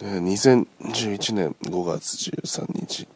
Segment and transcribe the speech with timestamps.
[0.00, 3.08] 2011年5月13日、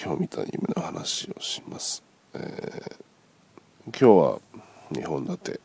[0.00, 2.04] 今日見た夢の話をします、
[2.34, 4.04] えー、今日
[4.34, 4.40] は
[4.92, 5.60] 2本立て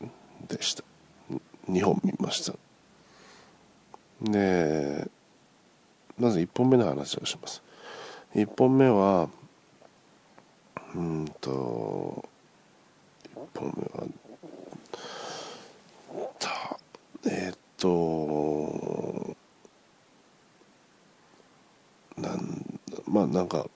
[0.48, 0.82] でした。
[1.70, 2.58] 2本見ました。
[4.22, 5.08] で
[6.18, 7.62] まず1本目の話をします。
[8.34, 9.28] 1本目は
[10.96, 12.28] うんと
[13.54, 14.08] 1本目は
[16.40, 16.76] た
[17.30, 19.35] えー、っと
[22.18, 23.66] なんまあなんか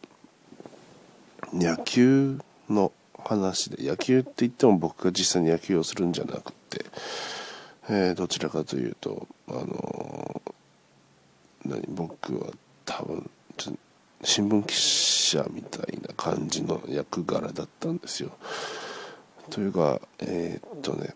[1.53, 6.85] 野球の話で野球って言っても僕が実際に野球をするんじゃなくて、
[7.89, 10.43] えー、どちらかというとあの
[11.65, 12.51] 何僕は
[12.85, 13.31] 多分
[14.23, 18.33] 新聞記者みたいな感じの役柄だったんですよ。
[19.51, 21.15] というかえー、っとね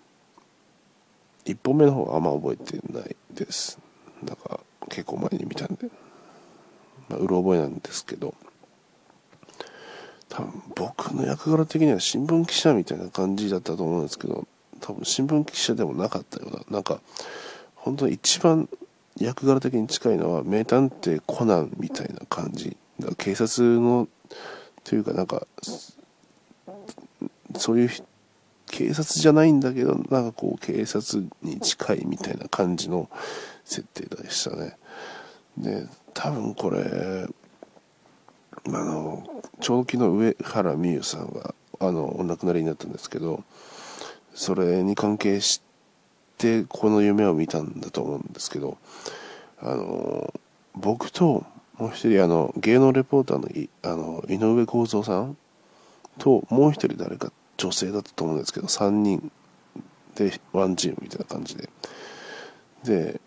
[1.45, 3.78] 1本目の方はあんま覚えてないです。
[4.22, 5.88] なんか結構前に見たんで。
[7.08, 8.34] まあ、うろ覚えなんですけど
[10.28, 14.46] 多分僕の役柄的には新聞記者みたいな感じだったと思うんですけど
[14.80, 17.00] 多分新聞記者でもなかったようななんか
[17.77, 18.69] 本当に一番
[19.19, 22.77] 役柄的に近いのは名探偵コナンみたいな感じ
[23.18, 24.08] 警察の
[24.83, 25.46] というかなんか
[27.56, 27.91] そういう
[28.66, 33.08] 警察じゃないんだけどなんかこう警察に近いみたいな感じの
[33.64, 34.77] 設定でしたね。
[35.56, 37.27] で多分これ
[38.67, 43.43] あのちょうど昨日上原美優さんがあのお亡くなりになったんですけど
[44.35, 45.61] それに関係し
[46.39, 48.79] てこの夢を見たんだと思うんですけど
[49.61, 50.33] あの
[50.75, 51.45] 僕と
[51.79, 55.37] もう一人あの芸能レポーターのいあの井上公造さん
[56.19, 59.31] ともう一人誰か女性だったと思うんですけど3人
[60.15, 61.69] でワンチームみたいな感じで。
[62.85, 63.20] で、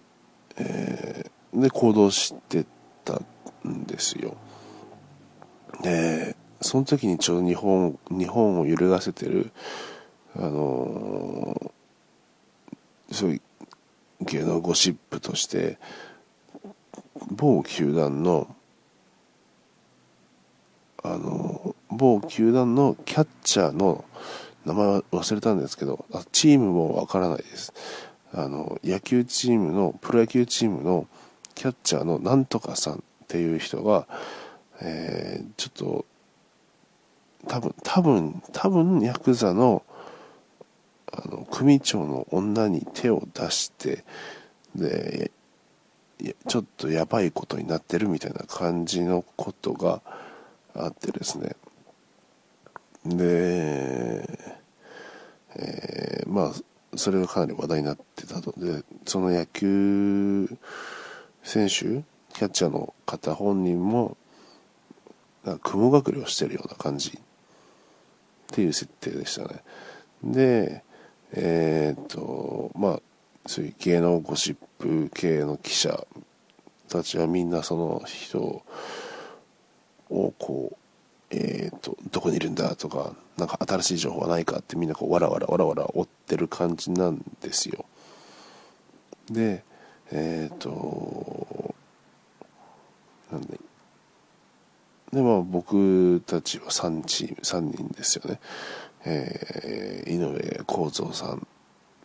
[0.58, 2.70] えー、で行動してた
[3.68, 4.36] んですよ。
[5.84, 9.52] でその時にちょうど日本日本を揺るがせてる
[10.36, 13.42] あのー、そういう
[14.22, 15.78] 芸能ゴシップとして
[17.32, 18.48] 某球団の
[21.04, 24.04] あの某球団のキャッチャーの
[24.66, 27.74] 名前忘れたんですけどチームもわからないです。
[28.34, 31.08] あの野球チームのプロ野球チームの
[31.56, 34.08] キャッチャーのなんとかさんっていう人が、
[34.82, 36.06] えー、ちょっと
[37.48, 39.84] 多分多分多分ヤクザの
[41.12, 44.04] あの組長の女に手を出して
[44.76, 45.32] で
[46.48, 50.02] ちょっとやばいことになってるみたいな感じのことが
[50.74, 51.56] あってですね。
[53.06, 54.28] で、
[55.56, 60.50] えー、まあそれがかなり話題になってたのでその野球
[61.44, 62.04] 選手
[62.38, 64.16] キャッチャーの方本人も
[65.44, 67.20] なんか雲隠れをしてるような感じっ
[68.52, 69.64] ていう設定でしたね。
[70.24, 70.84] で
[71.34, 73.02] えー、っとまあ
[73.48, 76.06] そういう芸能ゴシップ系の記者
[76.90, 78.64] たちはみんなその人
[80.12, 80.78] をこう
[81.30, 87.86] えーと、どこにいるんだとかなんか新しい情報はないかってみんなこうわらわらわらわら追ってる感じなんですよ。
[89.30, 89.64] で
[90.12, 91.76] えっ、と
[93.32, 93.60] なんで
[95.18, 98.40] でまあ僕たちは3チーム3人ですよね、
[99.04, 101.48] えー、井上公造さん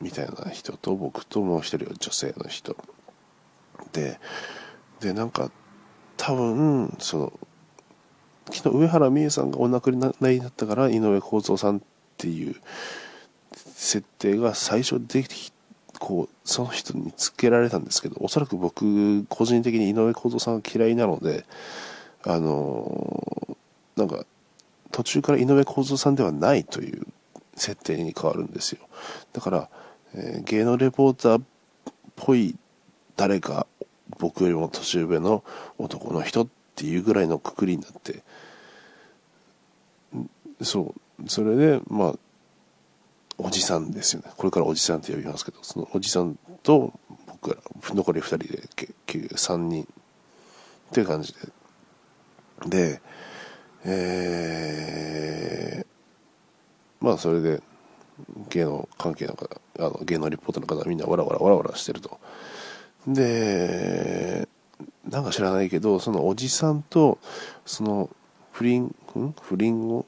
[0.00, 2.74] みたいな人と僕ともう一人は女性の人。
[3.92, 4.18] で
[5.00, 5.50] でなんか
[6.16, 7.32] 多分その
[8.50, 11.80] 昨日上原美恵さんがお亡くなりになったから井上公造さんっ
[12.16, 12.56] ていう
[13.74, 15.52] 設定が最初でき
[15.98, 21.44] こうその人につけられたんですけどおそらく僕個人的に井上公造さんが嫌いなので
[22.24, 23.56] あの、
[23.96, 24.24] なんか
[24.90, 27.06] 途中から井上公造さんではないという
[27.56, 28.80] 設定に変わるんですよ。
[29.32, 29.68] だから、
[30.14, 31.42] えー、芸能レポーターっ
[32.16, 32.56] ぽい
[33.16, 33.66] 誰か
[34.18, 35.42] 僕よりも年上の
[35.78, 38.22] 男の人っていうぐらいのくくりになって。
[40.62, 41.28] そう。
[41.28, 42.14] それでまあ
[43.38, 44.30] おじさんですよね。
[44.36, 46.92] これからおじさんって呼びますけどそのおじさんと
[47.26, 49.86] 僕ら残り2人で結局3人っ
[50.92, 51.38] ていう感じで。
[52.66, 53.00] で
[53.84, 57.60] えー、まあそれで
[58.48, 62.20] 芸能関係の方あの芸能リポートの方みんなわらわらわらわらしてると。
[63.06, 64.48] で
[65.08, 67.18] なんか知らないけどそのおじさんと
[67.66, 68.08] その
[68.52, 68.94] 不倫
[69.42, 70.06] 不倫を？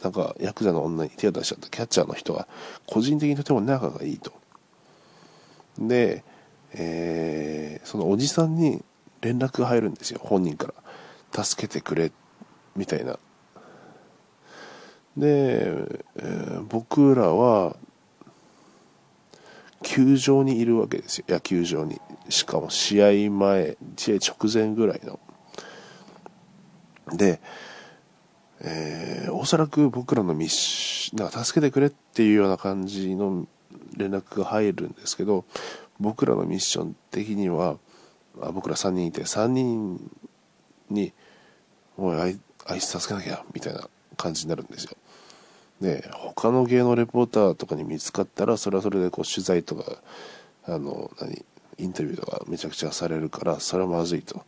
[0.00, 2.46] なんかヤクザの女に手を出しちゃったキャッチャーの人は
[2.86, 4.32] 個人的にとても仲がいいと。
[5.76, 6.22] で、
[6.72, 8.84] えー、そのおじさんに
[9.22, 10.73] 連絡が入るんですよ本人から。
[11.34, 12.12] 助けてくれ
[12.76, 13.18] みたいな。
[15.16, 15.66] で、
[16.16, 17.76] えー、僕らは
[19.82, 21.24] 球場にいるわけですよ。
[21.28, 22.00] 野球場に。
[22.28, 25.20] しかも試合前試合直前ぐらいの。
[27.12, 27.40] で、
[28.60, 33.46] えー、おそらく僕らのミッション、か助けてくれっていうような感じの
[33.96, 35.44] 連絡が入るんですけど、
[36.00, 37.78] 僕らのミッション的には、
[38.40, 40.00] あ僕ら3人いて、3人
[40.90, 41.12] に、
[41.96, 44.96] もうあいあいつ助けなきゃ、みたいな感じになるんですよ。
[45.80, 49.84] で、他の芸能レポーターとかに見つかったら、それはそれでこう取材とか、
[50.66, 51.44] あの、何、
[51.78, 54.44] インタビューとかめちゃくちゃされるから、それはまずいと。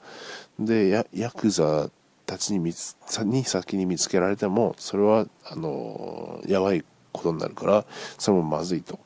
[0.58, 1.90] で、ヤヤクザ
[2.26, 7.87] たちに見つに先に見つけられてもそれはあのやばいことになるから
[8.19, 8.98] それもまずいと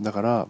[0.00, 0.48] だから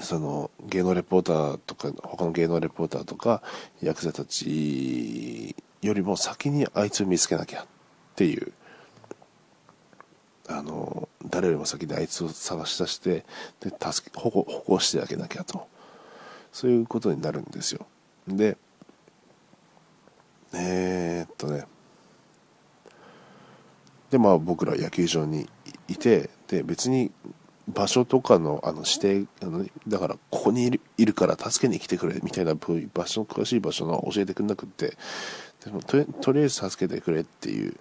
[0.00, 3.42] その芸能レポーターとか他の芸能レポーターとか
[3.82, 7.66] ヤクザたちよりも先にあいつを見つけなきゃっ
[8.14, 8.52] ていう。
[10.48, 13.24] あの誰よりも先であいつを探し出して
[13.60, 15.66] で助け保護保護してあげなきゃと。
[16.52, 17.86] そういうことになるんですよ。
[18.28, 18.56] で
[20.54, 21.64] えー、っとね。
[24.10, 25.48] でまあ僕ら野球場に
[25.88, 27.10] いてで別に
[27.68, 34.96] 場所とかのあの指定あのだからここにいるいるから助けに来てくれみたいな場所詳しい場所の教えてくれなくって
[35.64, 37.76] でもととりあえず助けてくれっていう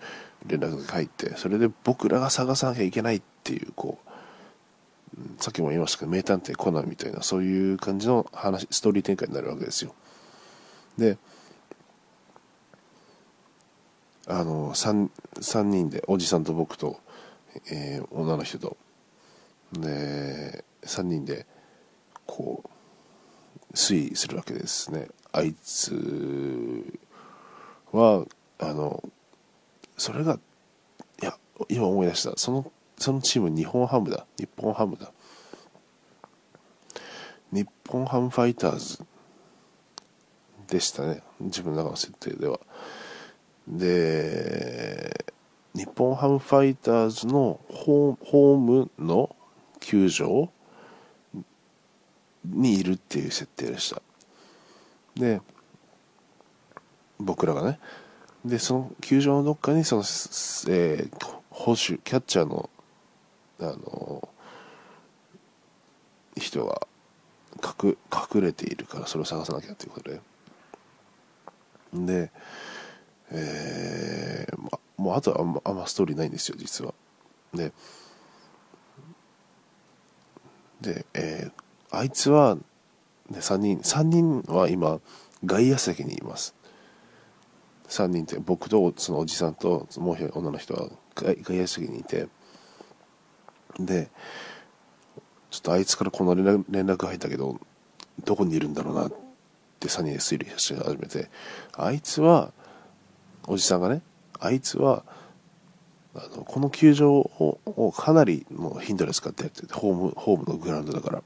[0.47, 4.05] 連絡が入ってそれで僕らが探さなきゃいけないっていうこう
[5.37, 9.93] さっきも言いましたけど名探偵コナンみたいなそういう感じの話ストーリー展開になるわけですよ。
[10.97, 11.17] で
[14.27, 16.99] あの 3, 3人でおじさんと僕と、
[17.69, 18.77] えー、女の人と
[19.73, 21.45] で3人で
[22.25, 25.07] こう推移するわけですね。
[25.31, 25.93] あいつ
[27.91, 28.25] は
[28.59, 29.03] あの
[29.97, 30.39] それが
[31.21, 31.37] いや
[31.69, 32.33] 今思い出した。
[32.37, 34.25] そのそのチーム日本ハムだ。
[34.37, 35.11] 日本ハムだ。
[37.51, 39.05] 日本ハムファイターズ
[40.67, 41.21] でしたね。
[41.39, 42.59] 自分の中の設定では。
[43.67, 45.25] で、
[45.73, 49.34] 日本ハムファイターズのホームの
[49.85, 50.49] 球場
[52.43, 54.01] にいるっていう設定でした。
[55.15, 55.41] で、
[57.19, 57.79] 僕らがね、
[58.43, 62.69] で、その球場のどっかにその、えー、保守、キャッチャーの、
[63.59, 64.27] あの、
[66.35, 66.87] 人が
[67.63, 70.19] 隠隠れているからそれを探さなきゃということで。
[71.93, 72.31] で、
[73.31, 76.93] えー、ま、もうあとはあんまあんまストーリーないんですよ実は
[77.53, 77.71] で
[80.85, 84.99] で、えー、あいつは、ね、3人3人は今
[85.43, 86.55] 外野席にいます。
[87.89, 92.27] 3人って僕とそのおじさんともう一人女の人は外野席にいて。
[93.77, 94.09] で
[95.51, 97.59] ちょっとあいつからこの連絡連絡入ったけど
[98.23, 99.11] どこにいるんだろうなっ
[99.79, 101.29] て3人で推理し始めて。
[101.73, 102.53] あいつは
[103.47, 104.01] おじさんがね
[104.39, 105.03] あいつは
[106.15, 111.23] あのこの球場をかなりの頻度で使ってやっててホームホームのグラウンドだから。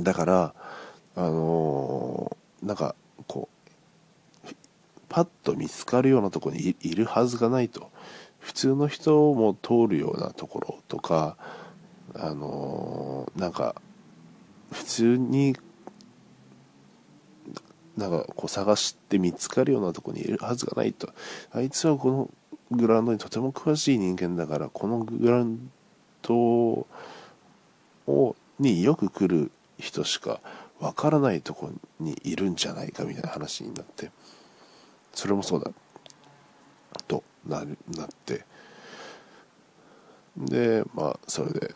[0.00, 0.54] だから
[1.16, 2.94] あのー、なんか
[3.26, 3.48] こ
[4.44, 4.48] う
[5.08, 7.90] パッと見つかるようなとこにいるはずがないと。
[8.38, 11.36] 普通の人も通るようなところとか
[12.14, 13.74] あのー、なんか
[14.70, 15.56] 普通に
[17.96, 21.10] なんかこう探して見つかるようなとこにいるはずがないと。
[21.50, 22.30] あいつはこの
[22.70, 25.70] グラウンドにとても詳しい人間だからこのグラウン
[26.22, 26.86] ドを
[28.58, 30.40] によく来る人しか
[30.80, 31.70] わからないとこ
[32.00, 34.10] にいるんじゃないかみたいな話になって
[35.12, 35.70] それもそうだ
[37.06, 37.64] となな
[38.04, 38.44] って。
[40.36, 41.74] でまあそれで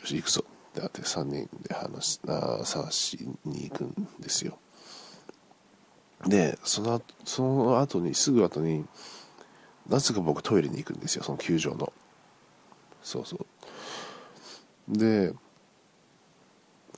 [0.00, 0.44] よし行くぞ。
[0.70, 4.58] ってなって3人で話あ探しに行くんですよ。
[6.26, 8.84] でそのその後にすぐ後に
[9.88, 11.92] なぜか僕トイレに行くんですよその球場の。
[13.02, 14.98] そうそう。
[14.98, 15.32] で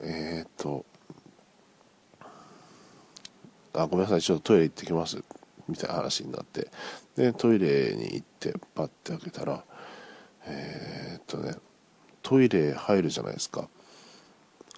[0.01, 0.85] えー、っと
[3.73, 5.23] あごめんなさいちょっとトイレ行ってきます
[5.67, 6.69] みたいな話になって。
[7.15, 9.63] でトイレに行ってパッて開けたら
[10.45, 11.55] えー、っとね
[12.21, 13.67] トイレ入るじゃないですか。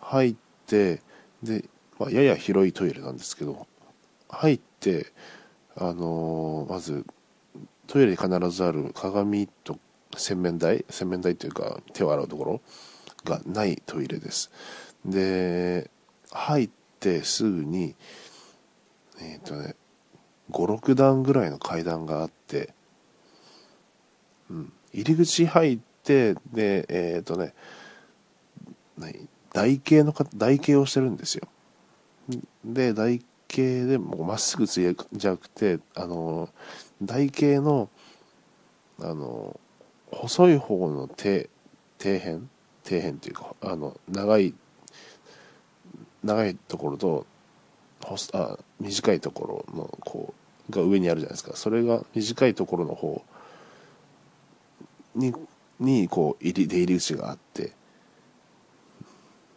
[0.01, 0.35] 入っ
[0.67, 1.01] て
[1.41, 1.65] で、
[1.97, 3.67] まあ、やや広いトイレなんですけど
[4.29, 5.07] 入って
[5.75, 7.05] あのー、まず
[7.87, 9.77] トイレに必ずある鏡と
[10.15, 12.61] 洗面台洗面台というか手を洗うところ
[13.25, 14.51] がないトイレです。
[15.05, 15.89] で
[16.31, 17.95] 入ってすぐに
[19.19, 19.75] えっ、ー、とね
[20.51, 22.73] 56段ぐらいの階段があって、
[24.49, 27.53] うん、入り口入ってでえっ、ー、とね
[29.53, 31.47] 台形の台形をしてるんですよ。
[32.63, 36.49] で台形でもうまっすぐついじゃなくてあの
[37.05, 37.89] 台形の
[38.99, 39.59] あの
[40.11, 41.47] 細い方の底
[41.99, 42.47] 底辺？
[42.83, 44.53] 底辺っていうかあの長い
[46.23, 47.25] 長いところと
[48.33, 50.33] あ短いところのこ
[50.69, 51.55] うが上にあるじゃないですか。
[51.55, 53.23] それが短いところの方
[55.15, 55.33] に
[55.79, 57.71] にこう入り出入り口があって、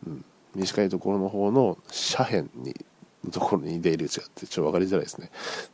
[0.06, 0.24] うん、
[0.54, 1.78] 短いところの方の
[2.16, 2.86] 斜辺に
[3.30, 5.30] ところに出入り口があってちょっと分かりづらいですね。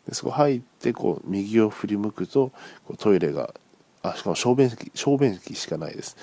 [0.09, 2.52] でそこ入ってこう右を振り向くと
[2.87, 3.54] こうトイレが
[4.02, 6.16] あしかも小便器小便器しかないです。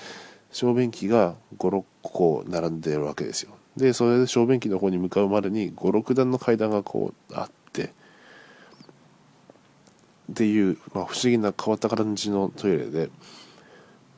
[0.52, 3.52] 小便器が56個並んでるわけですよ。
[3.76, 7.92] でそれで小便器の方に向かうまでに56段の階段がこうあって
[10.30, 13.10] っていう、まあ、不思議な変わった感じのトイレで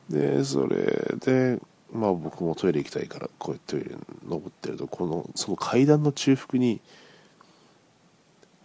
[0.09, 1.59] でそれで
[1.91, 3.95] まあ僕もトイレ行きたいからこうやってトイレ
[4.27, 6.81] 登ってるとこのその階段の中腹に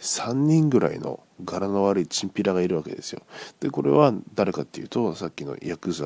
[0.01, 3.23] 3人ぐらいの柄の悪いチンピラがいるわけですよ。
[3.61, 6.05] でこれは誰かっていうとさっきのヤクザ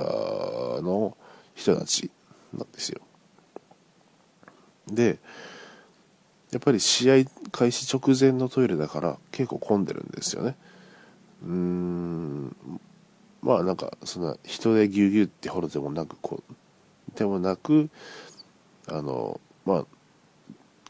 [0.83, 1.17] の
[1.55, 2.11] 人たち
[2.53, 3.01] なんですよ。
[4.89, 5.19] で
[6.51, 10.57] やっぱり試合開始直前のトイレだから結構混んでるんですよね。
[11.45, 12.57] うーん。
[13.43, 17.91] まあなんかそんな人でぎゅうぎゅうってほどでもなくこうでもなく
[18.87, 19.87] あのまあ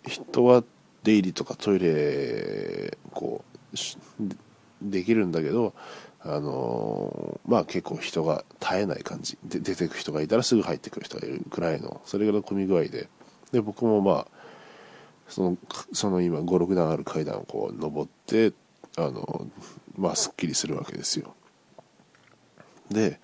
[0.06, 0.62] 人は
[1.02, 3.76] 出入りとかトイレこう
[4.82, 5.74] できるんだけど
[6.20, 9.36] あのまあ結構人が絶えない感じ。
[9.44, 13.08] で出てく人がいたらすぐ入ってくる人がいるくらいのそれぐらいの混み具合で。
[13.50, 14.26] で僕もまあ
[15.28, 15.58] その
[15.92, 18.52] その今56段ある階段をこう登って
[18.96, 19.46] あの
[19.96, 21.34] まあすっきりするわけですよ。
[22.90, 23.18] で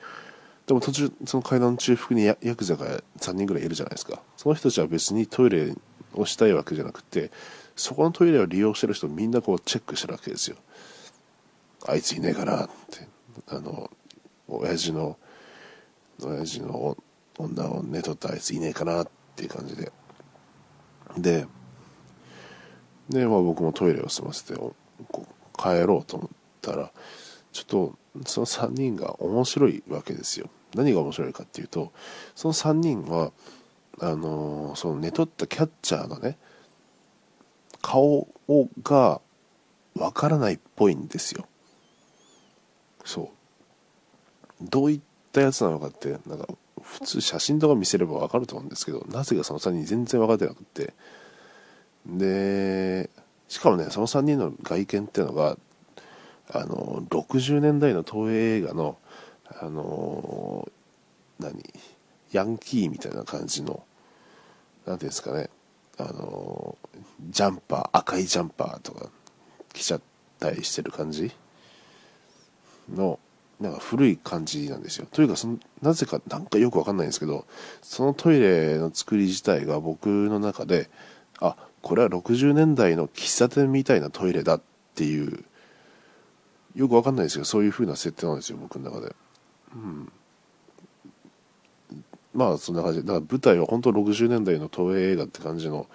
[0.66, 4.20] でも途中その階段中腹にヤクザが3人ぐらいいるじゃないですか。
[4.36, 5.74] その人たちは別にトイレ
[6.14, 7.30] をしたいわけじゃなくて
[7.78, 10.56] そこのトイレを利用してる人みんなこうチェックしてるわけですよ。
[11.86, 13.08] あいついねえかなって。
[13.46, 13.90] あの
[14.48, 15.16] 親父の
[16.20, 16.96] 親父の
[17.38, 19.92] 女を寝取ったあいついねえかなっていう感じで。
[21.16, 21.46] で
[23.08, 24.54] で、まあ、僕もトイレを済ませて
[25.56, 26.28] 帰ろうと思っ
[26.60, 26.92] たら
[27.52, 30.50] ちょっとその3人が面白いわけですよ。
[30.74, 31.92] 何が面白いかっていうと
[32.34, 33.32] その3人は
[34.00, 36.36] あのー、その寝取ったキャッチャーのね
[37.82, 39.20] 顔をが
[39.94, 41.46] わからないっぽいんですよ。
[43.04, 44.64] そう。
[44.68, 45.00] どういっ
[45.32, 46.46] たやつなのかってなんか
[46.82, 50.94] 普通写真とか見せればわかると思うんですけどなぜかその3人全然分かってなくて。
[52.06, 53.10] で
[53.48, 55.58] しかもねその3人の外見っていうのが
[56.50, 58.96] あの60年代の東映映画の
[59.60, 60.68] あの
[61.38, 61.62] 何？
[62.32, 63.82] ヤンキーみたいな感じの
[64.86, 65.50] 何ていうんですかね。
[65.98, 66.78] あの
[67.30, 69.08] ジャンパー赤いジャンパーとか
[69.72, 70.00] 着ちゃっ
[70.38, 71.30] たりしてる感じ？
[72.94, 73.18] の
[73.60, 75.06] なんか古い感じなんですよ。
[75.10, 77.44] というかそのなぜかなんかよくわかんないんですけど
[77.82, 80.88] そのトイレの作り自体が僕の中で
[81.40, 84.62] あこれは60年代の喫茶店みたいなトイレだっ
[84.94, 85.44] ていう
[86.74, 89.14] よくわかんないですけどそういう風な設定なんですよ僕の中で。
[89.74, 90.12] うん。
[92.34, 93.00] まあそんな感じ。
[93.00, 95.86] だから舞台は本当60年代の東映映画って感じの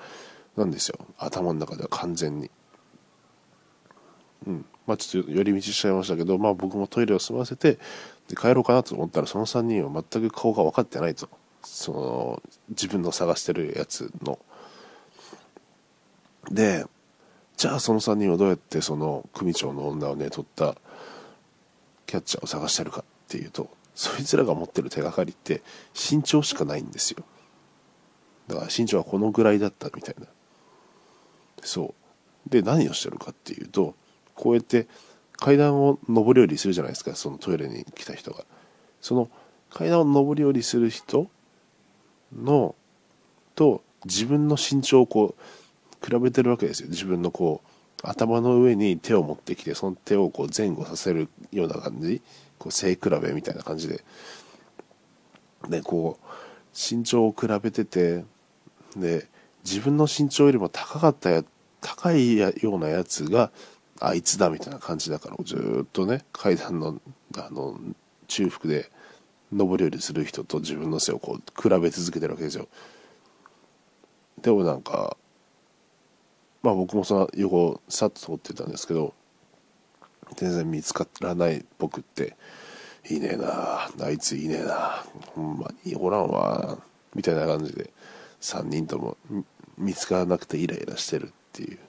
[0.57, 0.97] なんですよ。
[1.17, 2.49] 頭の中では完全に。
[4.47, 4.65] うん。
[4.85, 7.77] まあちょっと寄り道しちゃいましたけどまあ僕もトイレを済ませて
[8.27, 11.29] で帰ろうかなと思ったらその3人は全く顔が分かってないと。
[11.63, 14.39] その自分の探してるやつの。
[16.51, 16.85] で
[17.55, 20.75] じゃあその3人はどうやってその組長の女をね取った
[22.05, 25.61] キャッチャーを探してるかっていうとそいつらが持ってる手がかりって
[25.93, 27.23] 身長しかないんですよ。
[28.47, 30.27] だから身長はこのぐらいだったみたいな。
[31.61, 31.93] そ
[32.47, 32.49] う。
[32.49, 33.95] で何をしてるかっていうと
[34.35, 34.87] こうやって
[35.37, 38.45] 階段を上り下りするじゃないですかそのトイレに来た人が。
[39.01, 39.29] その
[39.69, 41.27] 階段を上り下りする人
[42.35, 42.75] の
[43.55, 46.89] と自分の身長をこう比べてるわけですよ。
[46.89, 47.67] 自分のこう
[48.03, 52.21] 頭の上に手を持ってきてその手をこう前後させるような感じ。
[52.63, 54.03] こう背比べみたいな感じで。
[55.67, 56.25] でこう
[56.73, 58.25] 身長を比べてて
[58.97, 59.27] で
[59.63, 61.43] 自分の身長よりも高かったや
[61.81, 63.51] 高いようなやつが
[63.99, 66.99] あいつだみたいな感じだからずっとね階段の
[67.37, 67.79] あの
[68.27, 68.89] 中腹で
[69.51, 72.67] 上り下りする人と自分の背をこう比べ続けてるわけですよ。
[74.41, 75.15] でもなんか
[76.61, 79.13] まあ僕もその横さっと通ってたんですけど
[80.35, 82.35] 全然見つからない僕って
[83.09, 85.03] いねえなあいついねえな
[85.35, 86.77] ほんまにおらんわ
[87.15, 87.89] みたいな感じで
[88.41, 89.17] 3人とも
[89.77, 91.79] 見つからなくてイライラしてるっていう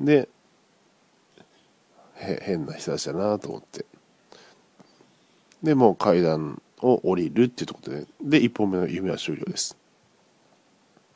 [0.00, 0.28] で
[2.14, 3.84] 変な人たちだなと思って
[5.62, 9.76] でもう階段を降りるっていうところで、で、1本目の夢は終了です。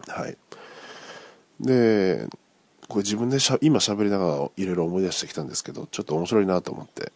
[0.06, 0.36] はい。
[1.60, 2.28] で、
[2.88, 7.12] これ自分でしゃ今喋りながらいろいろ思い出してきたんですけど、ちょっと面白いなと思って。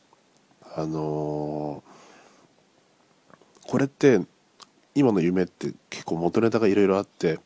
[0.77, 4.21] あのー、これって、
[4.95, 7.39] 今の夢って結構元ネタがいろいろあって、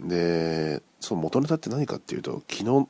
[0.00, 2.88] で、その元ネタって何かっていうと、昨日、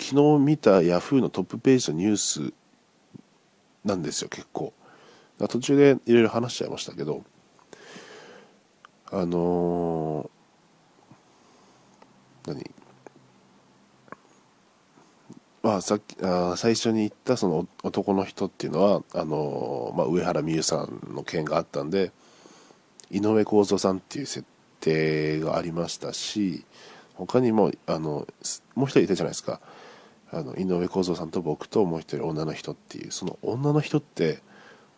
[0.00, 2.52] 昨日見た Yahoo のトップページのニュース
[3.84, 4.72] なんですよ、結構。
[5.48, 7.22] 途中でいろいろ話しちゃいましたけど、
[9.10, 12.77] あのー、何？
[15.62, 22.12] まあ、さっきあ最初に言ったその男の人っていうのはあの、まあ、上原美優さんの件があったんで
[23.10, 24.46] 井上公造さんっていう設
[24.80, 26.64] 定がありましたし
[27.14, 28.26] 他にもあの
[28.74, 29.60] もう一人いたじゃないですか。
[30.30, 34.40] あの井上公造さんと僕ともう一人女の人っていうその女の人って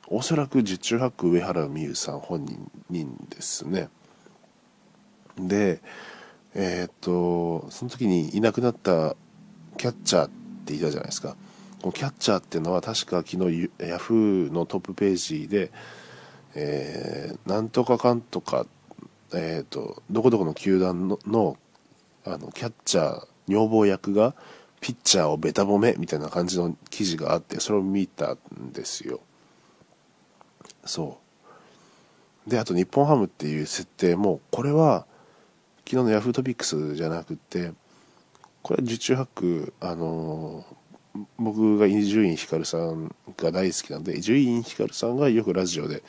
[0.08, 2.44] おそらく十中八九上原美優さん本
[2.90, 3.88] 人ですね。
[5.38, 5.80] で
[6.54, 9.16] えっ、とその時にいなくなった
[9.78, 10.39] キャッチャーって
[10.76, 11.36] いたじゃないですか。
[11.80, 15.70] このキャッチャーっていうのは確か昨日ヤフーのトップページで、
[16.54, 18.66] えー、なんとかかんとか、
[19.32, 21.56] えーと、どこどこの球団のの
[22.26, 24.34] あのキャッチャー女房役が
[24.80, 29.20] ピッチャーをべた褒めみたいな感じの記事があってそれを見たんですよ。
[30.84, 31.18] そ
[32.46, 32.50] う。
[32.50, 35.06] であと日本ハムっていう設定もこれは
[35.86, 37.72] 昨日のヤフートピックスじゃなくて
[38.62, 40.64] これは受注ハックあの
[41.38, 46.02] 僕が伊集院光さんが大好きなんで伊集院光さんがよくラジオで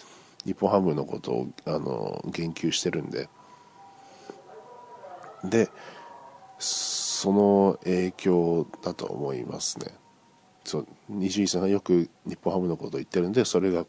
[0.45, 3.29] 日本ハムのことをあの言及してるんで。
[5.43, 5.69] で
[6.59, 9.87] その影響だと思いますね。
[10.63, 10.87] そう
[11.19, 13.85] 伊集院さんがよく日本ハムのことを言ってるんでそれが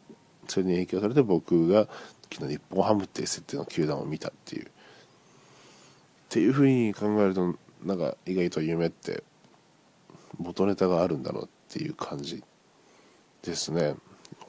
[0.47, 1.87] それに影響されて僕が
[2.31, 4.65] 昨日日本ハムっていう設定の球団を見たっていう。
[4.65, 4.67] っ
[6.29, 9.23] ていうふうに考えるとなんか意外と夢って
[10.37, 12.43] 元ネタがあるんだろうっていう感じ
[13.41, 13.95] ですね。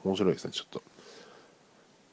[0.03, 0.81] 面白いですねちょっと。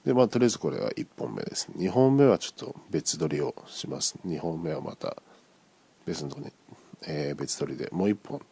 [0.05, 1.71] でまあとりあえずこれは1本目です。
[1.77, 4.19] 2本目はちょっと別撮りをします。
[4.27, 5.17] 2本目はまた
[6.07, 6.53] 別のとこに、
[7.07, 8.43] えー、別撮りでもう1本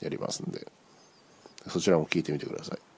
[0.00, 0.70] やりますんで
[1.68, 2.89] そちらも聞いてみてください。